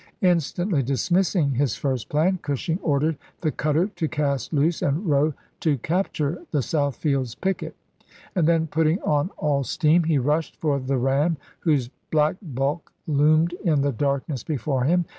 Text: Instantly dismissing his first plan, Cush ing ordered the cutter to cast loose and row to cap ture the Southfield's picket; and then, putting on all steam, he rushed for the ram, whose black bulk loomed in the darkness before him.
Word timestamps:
Instantly 0.23 0.81
dismissing 0.81 1.51
his 1.51 1.75
first 1.75 2.09
plan, 2.09 2.39
Cush 2.41 2.67
ing 2.69 2.79
ordered 2.81 3.19
the 3.41 3.51
cutter 3.51 3.85
to 3.87 4.07
cast 4.07 4.51
loose 4.51 4.81
and 4.81 5.05
row 5.05 5.35
to 5.59 5.77
cap 5.77 6.11
ture 6.11 6.39
the 6.49 6.63
Southfield's 6.63 7.35
picket; 7.35 7.75
and 8.33 8.47
then, 8.47 8.65
putting 8.65 8.99
on 9.03 9.29
all 9.37 9.63
steam, 9.63 10.05
he 10.05 10.17
rushed 10.17 10.55
for 10.55 10.79
the 10.79 10.97
ram, 10.97 11.37
whose 11.59 11.91
black 12.09 12.37
bulk 12.41 12.91
loomed 13.05 13.53
in 13.63 13.81
the 13.83 13.91
darkness 13.91 14.41
before 14.43 14.85
him. 14.85 15.05